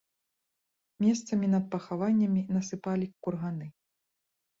[1.03, 3.67] Месцамі над пахаваннямі насыпалі курганы.